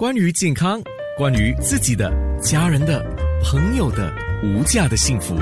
[0.00, 0.80] 关于健康，
[1.14, 2.10] 关于自己的、
[2.42, 3.04] 家人的、
[3.44, 4.10] 朋友的
[4.42, 5.36] 无价的幸福，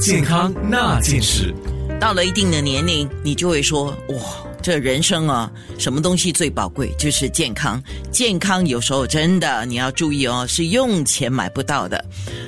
[0.00, 1.54] 健康那件事。
[2.00, 4.16] 到了一定的年龄，你就会说：哇。
[4.60, 6.90] 这人生啊，什么东西最宝贵？
[6.98, 7.80] 就是健康。
[8.10, 12.02] 健康有时候真的你要注意哦，是用钱买不到的。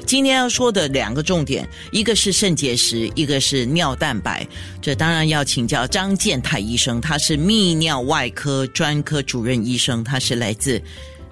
[0.07, 4.47] 今天要说的两个重点，一个是肾结石，一个是尿蛋白。
[4.83, 10.83] 这当然要请教张建泰医生，他是泌尿外科专科主任医生，他是来自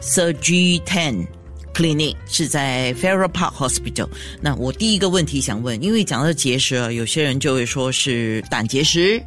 [0.00, 1.26] Sir G Ten
[1.74, 4.08] Clinic，是在 Farrer Park Hospital。
[4.40, 9.22] 那我第一个问题想问，因为讲到结石啊，有些人就会说是胆结石。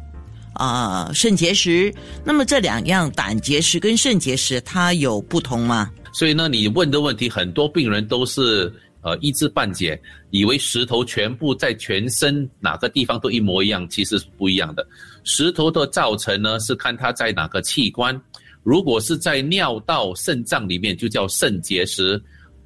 [0.54, 1.92] 啊，肾结石。
[2.26, 5.90] 那么这两样胆结石跟肾结石，它有不同吗？
[6.12, 8.70] 所以呢，你问的问题，很多病人都是
[9.00, 9.98] 呃一知半解，
[10.28, 14.86] 以为石头全部在全身哪个地方都一模一样，其实是不一样的。
[15.24, 18.14] 石头的造成呢，是看它在哪个器官。
[18.62, 22.16] 如果是在尿道、肾脏里面，就叫肾结石；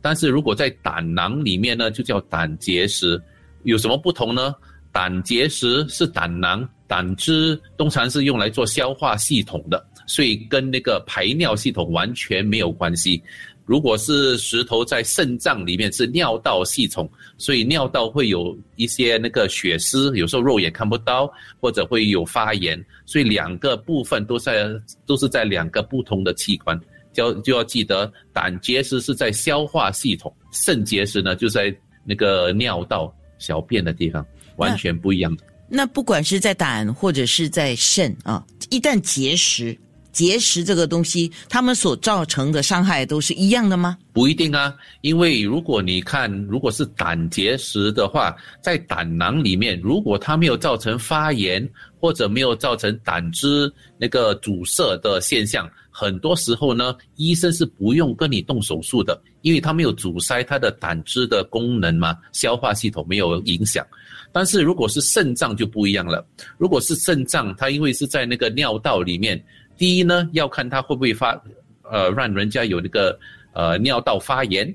[0.00, 3.20] 但是如果在胆囊里面呢，就叫胆结石。
[3.64, 4.54] 有什么不同呢？
[4.92, 6.68] 胆结石是胆囊。
[6.88, 13.20] 胆汁通常是用来做消化系统的，所以跟那个排尿系统完全没有关系。
[13.66, 21.28] 如果是石头在肾脏里面，是尿道系统，所以尿道会有一些那个血丝，有时候肉眼看不到，
[21.60, 24.68] 或者会有发炎，所以两个部分都在
[25.04, 26.80] 都是在两个不同的器官，
[27.12, 34.24] 就要就要记得，胆结石是在消化系统，肾结石呢就在那个尿道小便的地方，
[34.58, 35.42] 完全不一样的。
[35.68, 39.76] 那不管是在胆或者是在肾啊，一旦结石，
[40.16, 43.98] 结石这个东西，他们所造成的伤害都是一样的吗？
[44.14, 51.68] 不一定啊，因为如果你看，如果是胆结石的话，在胆囊里面，如果它没有造成发炎
[52.00, 63.86] 或者没有造成胆汁那个阻塞的现象，很多时候呢，医生是不用跟你动手术的，因为它没有阻塞它的胆汁的功能嘛，消化系统没有影响。
[64.32, 66.26] 但是如果是肾脏就不一样了。
[66.58, 69.42] 如果是肾脏，它因为是在那个尿道里面，
[69.76, 71.40] 第一呢要看它会不会发，
[71.82, 73.18] 呃，让人家有那个
[73.52, 74.66] 呃尿道发炎；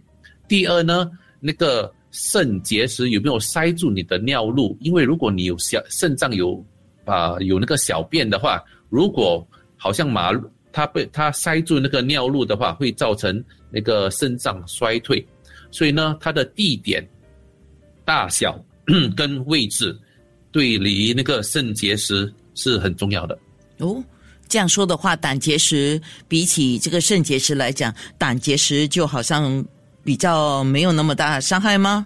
[0.48, 4.78] 第二呢，那个肾结石有没有塞住你的尿路？
[4.82, 6.64] 因为如果你有小肾脏有
[7.06, 9.48] 啊有那个小便的话，如果
[9.78, 15.26] 好像马路它被它塞住那个尿路的话，会造成那个肾脏衰退。
[15.72, 17.08] 所以呢，它的地点
[18.04, 18.64] 大小。
[19.16, 19.98] 跟位置，
[20.52, 23.38] 对离那个肾结石是很重要的
[23.78, 24.04] 哦。
[24.52, 29.64] 这样说的话，胆结石比起这个肾结石来讲，胆结石就好像
[30.04, 32.06] 比较没有那么大伤害吗？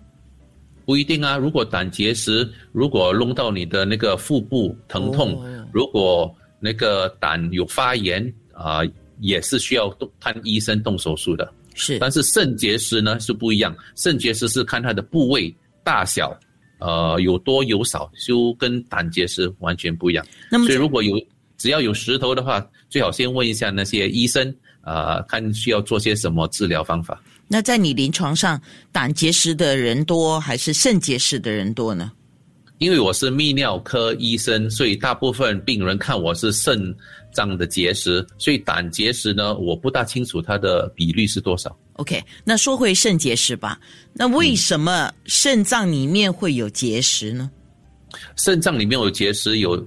[0.86, 1.38] 不一定啊。
[1.38, 8.82] 如果胆结石如果弄到你的那个腹部疼痛，如果那个胆有发炎啊，
[9.20, 11.52] 也是需要动看医生动手术的。
[11.74, 15.52] 是，但是肾结石呢是不一样，肾结石是看它的部位
[15.84, 16.40] 大小。
[16.78, 20.24] 呃，有多有少，就跟胆结石完全不一样。
[20.52, 21.20] 那么，所以如果有
[21.58, 27.22] 只要有石头的话，最好先问一下那些医生，呃，看需要做些什么治疗方法。
[27.48, 28.60] 那在你临床上，
[28.92, 32.12] 胆结石的人多还是肾结石的人多呢？
[32.80, 36.94] 因为我是泌尿科医生，所以大部分病人看我是肾
[37.32, 41.74] 脏的结石，所以胆结石呢，我不大清楚它的比率是多少。
[41.94, 43.80] OK，那说回肾结石吧。
[44.12, 47.50] 那为什么肾脏里面会有结石呢？
[48.36, 49.78] 肾脏里面有结石有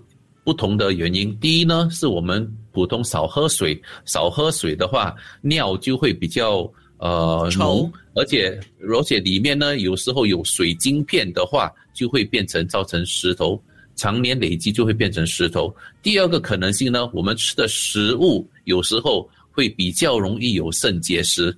[0.49, 1.39] 不同的原因。
[1.41, 6.61] 第一呢，是我们普通少喝水，少喝水的话，尿就会比较
[6.97, 13.63] 呃浓，而且而且里面呢，有时候有水晶片的话，就会变成造成石头，
[13.95, 15.71] 常年累积就会变成石头。
[16.03, 21.55] 第二个可能性呢，我们吃的食物有时候会比较容易有肾结石。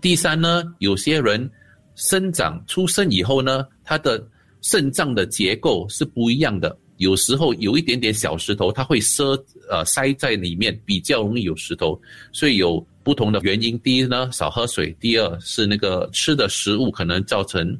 [0.00, 1.48] 第三呢，有些人
[1.94, 4.20] 生长出生以后呢，他的
[4.62, 6.76] 肾脏的结构是不一样的。
[7.02, 9.24] 有时候有一点点小石头，它会塞
[9.68, 12.00] 呃塞在里面，比较容易有石头。
[12.32, 13.76] 所以有不同的原因。
[13.80, 17.76] 第一呢，少喝水；第二是那个吃的食物可能造成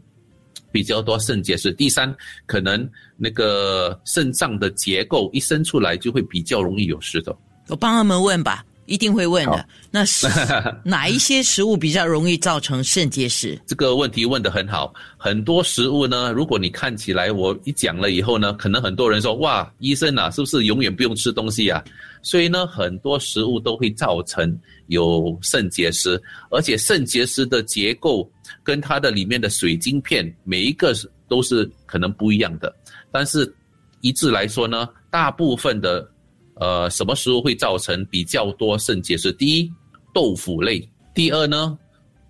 [0.72, 2.12] 比较多肾结石；第三，
[2.46, 7.36] 可能那个肾脏的结构一生出来就会比较容易有石头。
[7.68, 8.64] 我帮他们问吧。
[8.86, 10.26] 一定会问的，那是
[10.84, 13.58] 哪一些食物比较容易造成肾结石？
[13.66, 14.92] 这个问题问得很好。
[15.16, 21.82] 很多食物呢，如果你看起来我一讲了以后呢，可能很多人说：“哇，医生啊，是不是永远不用吃东西啊？”
[22.22, 24.58] 所以呢，很多食物都会造成
[24.88, 26.20] 有肾结石，
[26.50, 28.28] 而且肾结石的结构
[28.62, 32.74] 跟它的里面的水晶片，每一个是都是可能不一样的。
[33.10, 33.54] 但是
[34.00, 36.08] 一致来说呢，大部分的。
[36.62, 39.32] 呃，什么食物会造成比较多肾结石？
[39.32, 39.68] 第一，
[40.14, 41.76] 豆腐类，第二呢，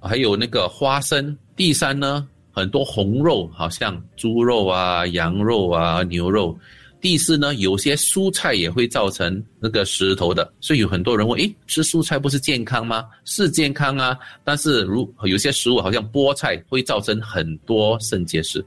[0.01, 1.37] 还有那个花生。
[1.55, 6.59] 第三呢，很多红肉，好像猪肉啊、羊肉啊、牛肉。
[6.99, 13.05] 第四呢，有些蔬菜也会造成那个石头的，所以有很多人问：诶，吃蔬菜不是健康吗？
[13.27, 18.65] 是健康啊，但是如有些食物，好像菠菜会造成很多肾结石，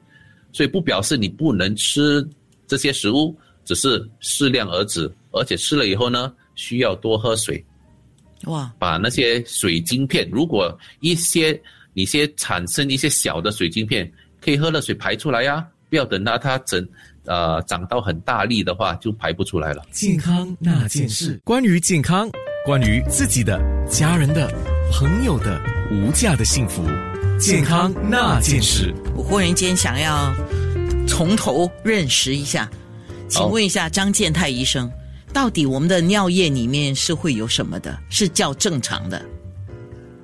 [0.54, 2.24] 所以不表示你不能吃
[2.68, 7.64] 这些食物，只是适量而止，而且吃了以后呢，需要多喝水。
[8.46, 11.60] 哇，把那些水晶片，如果一些
[11.94, 14.12] 你先产生一些小的水晶片，
[14.42, 16.88] 可以喝了水排出来呀，不要等到它整。
[17.28, 19.84] 呃，长到很大力的话，就排不出来了。
[19.90, 22.30] 健康那件事，关于健康，
[22.64, 23.60] 关于自己的、
[23.90, 24.48] 家人的、
[24.92, 25.60] 朋友的
[25.92, 26.84] 无价的幸福，
[27.40, 28.94] 健康那件事。
[29.16, 30.32] 我忽然间想要
[31.08, 32.70] 从头认识一下，
[33.28, 34.88] 请问一下张建泰医生，
[35.36, 38.00] 到底我们的尿液里面是会有什么的？
[38.10, 39.22] 是叫正常的？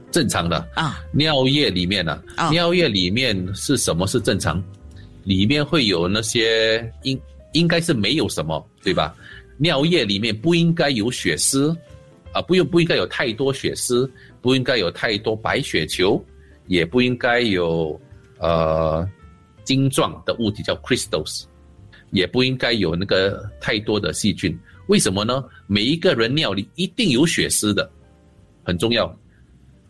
[0.10, 2.24] 正常的啊，尿液里面呢？
[2.50, 4.63] 尿液里面是什么是正常？
[5.25, 7.19] 里面会有那些应
[7.52, 9.13] 应该是没有什么，对吧？
[9.58, 11.75] 尿液里面不应该有血丝，
[12.31, 14.10] 啊，不用不应该有太多血丝，
[14.42, 16.24] 不应该有太多白血球，
[16.68, 18.00] 也不应该有
[18.40, 19.06] 呃
[19.66, 21.44] 晶状的物体叫 crystals，
[22.12, 24.58] 也不应该有那个太多的细菌。
[24.91, 25.41] 为什么呢？
[25.67, 27.89] 每一个人尿里一定有血丝的，
[28.61, 29.17] 很重要。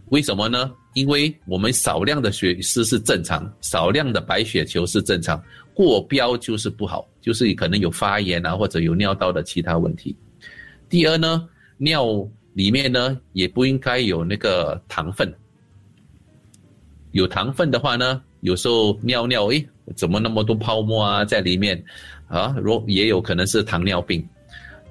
[0.09, 0.71] 为什么呢？
[0.93, 5.43] 因为我们少量的血丝是正常，少量的白血球是正常，
[5.73, 10.15] 过标就是不好，就是可能有发炎啊，或者有尿道的其他问题。
[10.87, 12.05] 第二呢，尿
[12.53, 15.33] 里面呢也不应该有那个糖分，
[17.11, 21.83] 有糖分的话呢，有时候尿尿诶，怎么那么多泡沫啊在里面
[22.27, 22.55] 啊？
[22.61, 24.23] 如也有可能是糖尿病。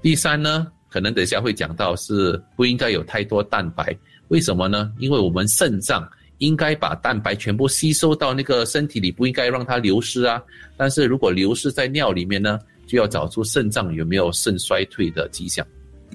[0.02, 3.96] 第三呢，可能等一下会讲到是不应该有太多蛋白。
[4.28, 4.90] 为什么呢？
[4.98, 6.08] 因为我们肾脏
[6.38, 10.40] 应该把蛋白全部吸收到那个身体里，不应该让它流失啊。
[10.76, 15.66] 但是如果流失在尿里面呢，就要找出肾脏有没有肾衰退的迹象。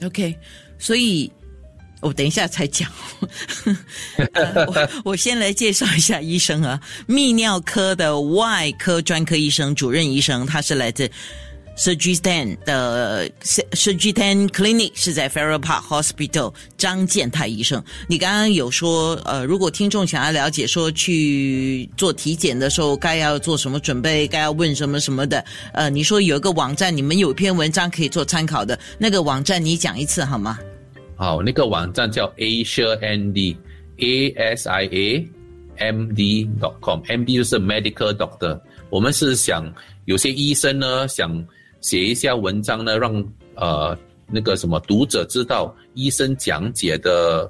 [0.01, 0.35] OK，
[0.79, 1.31] 所以
[2.01, 2.89] 我等一下才讲。
[4.67, 11.09] 我 我先来介绍一下医生啊，泌尿科的外科专科医生、主任医生，他是来自。
[11.77, 17.83] Surgitan 的 Surgitan Clinic 是在 Farrer Park Hospital，张建泰医生。
[18.07, 25.43] 你刚刚有说，呃，如果听众想要了解说去做体检的时候该要做什么准备，该要问什么什么的，
[25.73, 30.57] 呃，你说有一个网站，你们有一篇文章可以做参考的，那个网站你讲一次好吗？
[31.17, 35.27] 好，那个网站叫 Asia ND，A S I A
[35.79, 38.61] M D dot com，M D 就是 Medical Doctor。
[38.89, 39.69] 我们是想
[40.05, 41.45] 有些医生呢想。
[41.85, 43.13] 写一下文章呢，让
[43.53, 43.95] 呃
[44.27, 47.47] 那个什么读者知道医生讲解的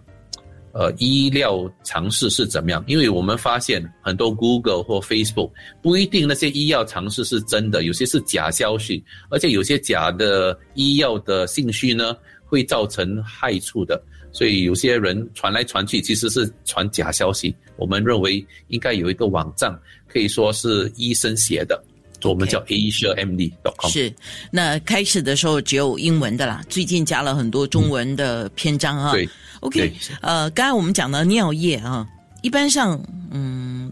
[0.74, 2.84] 呃医疗常识是怎么样。
[2.86, 5.50] 因为我们发现很多 Google 或 Facebook
[5.82, 12.14] 不一定那些医药常识是真的，有些是假消息，而且有些假的医药的信息呢
[12.46, 14.04] 会造成害处的。
[14.34, 17.56] 所以有些人传来传去其实是传假消息。
[17.78, 19.74] 我们认为应该有一个网站，
[20.10, 21.81] 可以说是医生写的。
[22.30, 23.92] 我们叫 AsiaMD.com。
[23.92, 24.13] 是，
[24.51, 29.12] 那开始的时候只有英文的啦，最近加了很多中文的篇章啊。
[29.12, 29.27] 对
[29.62, 32.07] ，OK，呃，刚才我们讲到尿液啊，
[32.42, 33.01] 一般上，
[33.31, 33.92] 嗯，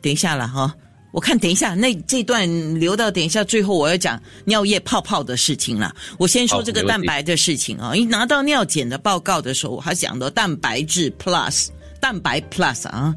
[0.00, 0.74] 等一下了哈，
[1.12, 2.48] 我看等一下那这段
[2.80, 5.94] 留到等一下最后我要讲尿液泡泡的事情了。
[6.18, 11.68] 我先说这个蛋白的事情啊，一拿到尿检的报告的时候，我还讲到蛋白质 Plus。
[12.02, 13.14] 蛋白 plus 啊，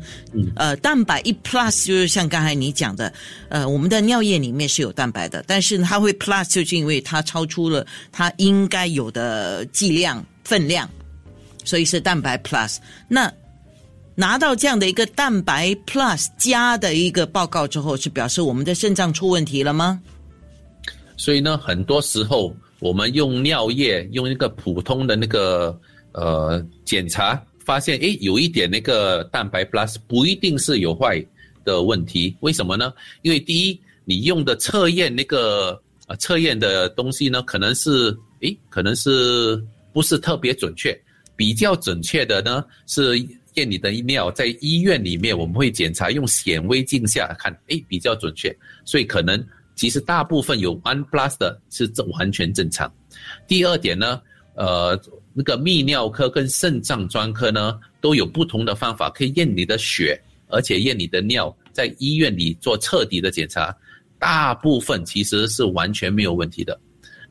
[0.55, 3.11] 呃，蛋白一 plus 就是像刚才你讲的，
[3.49, 10.87] 呃，我们的尿液里面是有蛋白的，但是它会 plus 就是因为它超出了它应该有的剂量分量，
[11.63, 12.77] 所以是蛋白 plus。
[13.07, 13.33] 那
[14.13, 19.99] 拿到这样的一个蛋白 plus 加的一个报告之后，是表示我们的肾脏出问题了吗？
[21.17, 25.75] 所以呢，很多时候我们用尿液用一个普通的那个
[26.11, 27.41] 呃检查。
[27.65, 31.25] 发现诶，有一点那个蛋白 plus 不一定是有坏
[31.65, 32.93] 的问题，为什么呢？
[33.23, 39.59] 因为第一，你用的测验那个呃测验的东西呢，可能是诶，可能是
[39.91, 40.95] 不是特别准确？
[41.35, 43.17] 比较准确的呢，是
[43.55, 48.55] 验你的尿，在医院里面我们会检查用显微镜下看，诶，比较准确。
[48.85, 49.43] 所以可能
[49.75, 52.93] 其实大部分有 one plus 的是正完全正常。
[53.47, 54.21] 第二点呢，
[54.53, 54.97] 呃。
[55.37, 63.75] 那个泌尿科跟肾脏专科呢，都有不同的方法可以验你的血，而且验你的尿，在医院里做彻底的检查，
[64.17, 66.79] 大部分其实是完全没有问题的。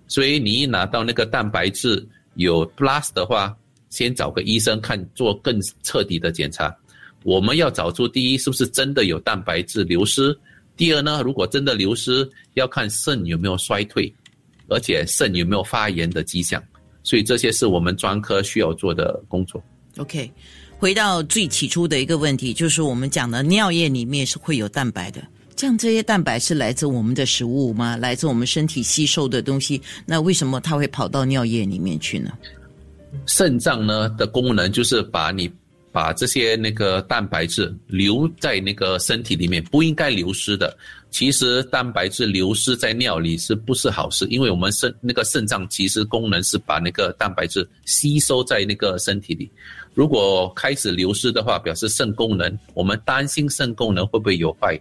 [0.07, 3.57] 所以你一拿到那个蛋白质有 plus 的话，
[3.89, 6.77] 先找个医生看，做更彻底的检查。
[7.23, 10.39] 我们要找出第一是不是真的有蛋白质流失，
[10.77, 14.13] 第二呢，如果真的流失，要看肾有没有衰退，
[14.69, 16.63] 而且肾有没有发炎的迹象。
[17.05, 19.63] 所以这些是我们专科需要做的工作。
[19.99, 20.29] OK，
[20.77, 25.23] 回到最起初的一个问题，就是我们讲的尿液里面是会有蛋白的。
[25.55, 27.97] 这样这些蛋白是来自我们的食物吗？
[27.97, 29.81] 来自我们身体吸收的东西？
[30.05, 32.33] 那为什么它会跑到尿液里面去呢？
[33.27, 35.49] 肾脏呢的功能就是把你
[35.95, 40.77] 把这些那个蛋白质留在那个身体里面，不应该流失的。
[41.09, 44.27] 其实蛋白质流失在尿里是不是好事？
[44.29, 49.49] 因为我们肾那个肾脏其实功能是把那个蛋白质吸收在那个身体里。
[49.95, 54.77] 如果开始流失的话，表示肾功能，我们担心肾功能会不会有坏。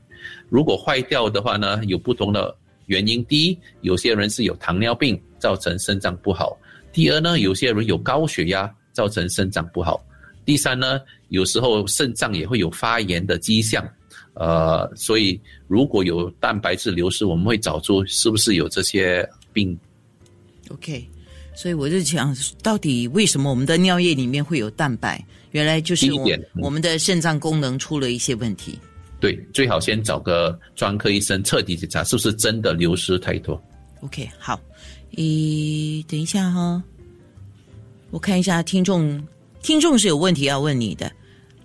[0.50, 2.56] 如果坏掉的话呢，有不同的
[2.88, 3.24] 原因。
[3.26, 6.58] 第一，有些人是有糖尿病造成肾脏不好；
[6.92, 10.04] 第二呢，有些人有高血压造成肾脏不好；
[10.46, 13.88] 第三呢，有时候肾脏也会有发炎的迹象。
[14.34, 19.78] 呃，所以如果有蛋白质流失，我们会找出是不是有这些病。
[20.70, 21.08] OK。
[21.56, 25.24] 所以我就想，到底为什么我们的尿液里面会有蛋白？
[25.52, 28.80] 原来就是我我们的肾脏功能出了一些问题。
[29.20, 33.62] 对，最好先找个专科医生彻底检查，是不是真的流失太多
[34.02, 34.60] ？OK，好，
[35.12, 36.82] 咦，等一下哈，
[38.10, 39.24] 我看一下听众，
[39.64, 41.12] 听众是有问题要问你的。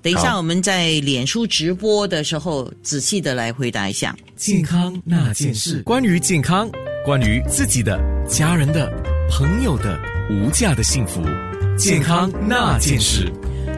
[0.00, 4.16] 等一下，我们在脸书直播的时候，仔细的来回答一下。
[4.36, 6.70] 健康那件事，关于健康，
[7.04, 8.90] 关于自己的、家人的。
[9.30, 10.00] 朋友的
[10.30, 11.20] 无价的幸福，
[11.76, 13.30] 健康那件事，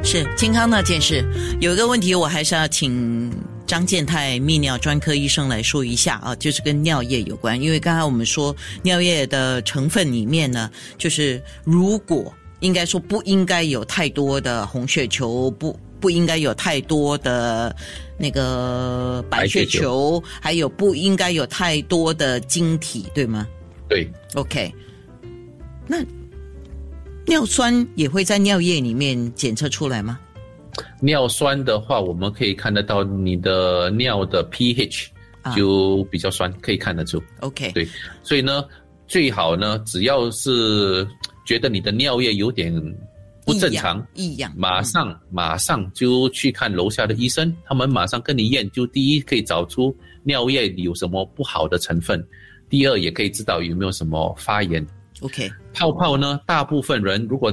[0.05, 1.25] 是健康那件事。
[1.61, 3.33] 有一个问题，我还是要请
[3.67, 7.61] 张建泰泌尿专科医生来说一下啊，就是跟尿液有关。
[7.61, 17.75] 因为刚才我们说尿液的成分里面呢，就是如果应该说不应该有太多的红血球，不不应该有太多的
[18.19, 23.47] 那个白血球，还有不应该有太多的晶体，对吗？
[23.89, 24.73] 对，OK。
[25.87, 25.99] 那
[27.27, 30.19] 尿酸也会在尿液里面检测出来吗？
[31.01, 35.09] 尿酸的话，我们可以看得到你的尿的 pH
[35.55, 37.21] 就比较酸，可以看得出。
[37.41, 37.87] OK，对，
[38.23, 38.65] 所以呢，
[39.09, 41.07] 最好呢，只要是
[41.45, 42.73] 觉得你的尿液有点
[43.45, 52.25] 不正常、异样，马上马上就去看楼下的医生，他们马上跟你验，就第一可以找出尿液里有什么不好的成分，
[52.69, 54.87] 第二也可以知道有没有什么发炎。
[55.23, 56.41] OK，泡泡呢？
[56.47, 57.53] 大部分人如果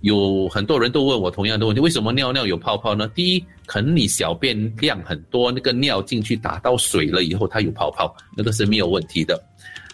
[0.00, 3.06] 有很多人都问我同样的问题：为什么尿尿有泡泡呢？
[3.14, 9.40] 第一，可能你小便量很多，那个尿进去打到水了以后，它有泡泡，那个是没有问题的。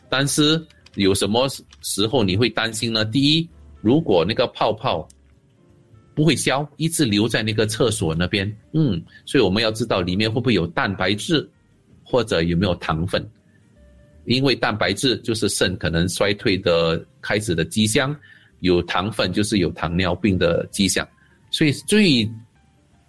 [0.09, 0.65] 但是
[0.99, 1.49] 有什么
[1.83, 3.05] 时候你会担心呢？
[3.05, 3.49] 第一，
[3.81, 5.07] 如果那个泡泡
[6.15, 11.49] 不会消，一直留在那个厕所那边，嗯，所以我们要知道里面会不会有蛋白质，
[12.03, 13.25] 或者有没有糖分。
[14.25, 18.15] 因为蛋白质就是肾可能衰退的开始的迹象，
[18.61, 21.07] 有糖分就是有糖尿病的迹象，
[21.51, 22.29] 所以最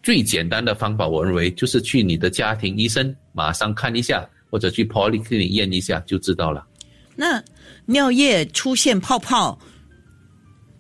[0.02, 6.66] 最简单的方法，我认为就是去你的家庭医生马上看一下，或者去 polyclinic 验一下就知道了。
[7.20, 7.44] 那
[7.86, 9.60] 尿液出现泡泡。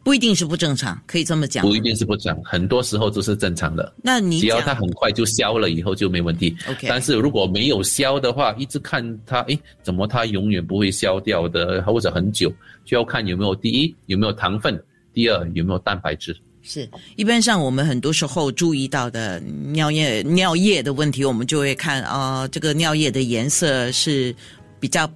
[0.01, 1.63] 不一定是不正常，可以这么讲。
[1.63, 3.93] 不一定是不正常，很多时候都是正常的。
[4.01, 6.55] 那你只要它很快就消了，以后就没问题。
[6.67, 6.87] OK。
[6.87, 12.51] 但是如果没有消的话，一直看它，诶，怎么它永远不会消掉的，或者很久，
[12.85, 14.81] 就要看有没有第一有没有糖分，
[15.13, 16.35] 第二有没有蛋白质。
[16.63, 24.33] 是，一般上我们很多时候注意到的尿液尿液的问题，我们就会看啊，这个尿液的颜色是
[24.79, 25.07] 比较。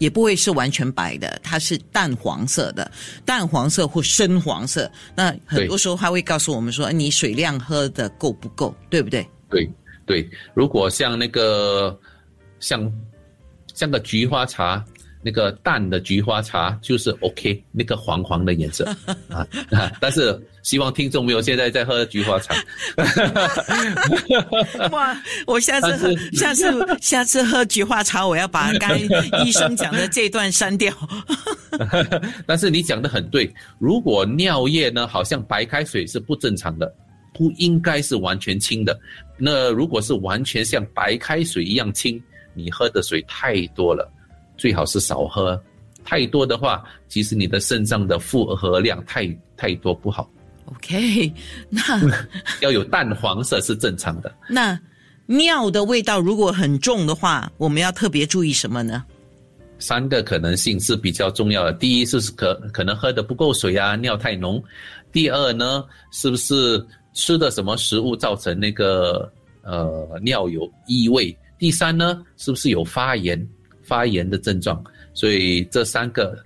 [0.00, 2.90] 也不会是完全白的，它是淡黄色的，
[3.24, 4.90] 淡黄色或深黄色。
[5.14, 9.24] 那很多时候他会告诉我们说，你水量喝的够不够，对不对？
[9.48, 9.70] 对
[10.04, 11.96] 对，如果像那个
[12.58, 12.92] 像
[13.74, 14.84] 像个菊花茶。
[15.22, 18.84] 那个淡的菊花茶就是 OK，那个黄黄的颜色
[19.28, 19.46] 啊，
[20.00, 22.54] 但是希望听众没有现在在喝菊花茶。
[24.92, 25.16] 哇！
[25.46, 28.98] 我下次喝，下次下次喝菊花茶，我要把刚
[29.44, 30.94] 医生讲的这段删掉。
[32.46, 36.90] 但是你讲的很对，如果尿液呢，好像白开水是不正常的，
[37.34, 38.98] 不应该是完全清的。
[39.36, 42.22] 那如果是完全像白开水一样清，
[42.54, 44.10] 你喝的水太多了。
[44.60, 45.58] 最好是少喝，
[46.04, 49.26] 太多的话，其实你的肾脏的负荷量太
[49.56, 50.30] 太多不好。
[50.66, 51.32] OK，
[51.70, 51.80] 那
[52.60, 54.30] 要有淡黄色是正常的。
[54.50, 54.78] 那
[55.24, 59.02] 尿的味道如果很重的话，我们要特别注意什么呢？
[59.78, 61.72] 三个可能性是比较重要的。
[61.72, 64.62] 第一是可可能喝的不够水啊，尿太浓；
[65.10, 71.34] 第二呢，是不是吃的什么食物造成那个呃尿有异味？
[71.58, 73.42] 第三呢，是不是有发炎
[73.90, 74.80] 发炎的症状？
[75.12, 76.38] 所以这三个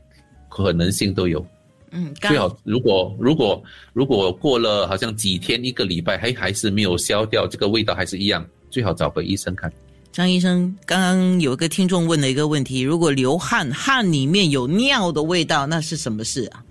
[0.49, 1.47] 可能性都有。
[1.91, 9.71] 嗯，最好如果如果如果过了好像几天一个礼拜还还是没有消掉，这个味道还是一样，最好找个医生看。
[10.11, 16.65] 张医生，刚刚有个听众问了一个问题：如果流汗，汗里面有尿的味道，那是什么事啊？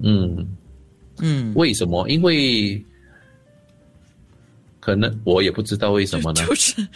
[0.00, 0.56] 嗯
[1.20, 2.08] 嗯，为什么？
[2.08, 2.80] 因为
[4.78, 6.46] 可能我也不知道为什么呢？
[6.46, 6.88] 就是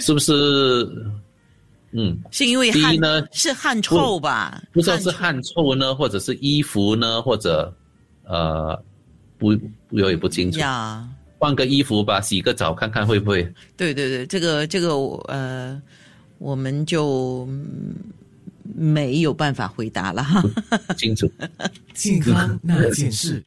[0.00, 0.32] 是不是？
[1.98, 4.62] 嗯，是因为汗第一呢是汗臭吧？
[4.70, 7.74] 不知道是汗臭呢，或者是衣服呢，或者
[8.24, 8.78] 呃，
[9.38, 9.56] 不，
[9.90, 10.58] 我也不清楚。
[10.58, 11.08] 呀。
[11.38, 13.42] 换个衣服吧，洗个澡看看会不会。
[13.76, 14.94] 对对对，这个这个
[15.28, 15.80] 呃，
[16.38, 17.94] 我们就嗯
[18.74, 20.42] 没有办法回答了哈。
[20.96, 21.30] 清楚。
[21.94, 23.42] 健康那件事。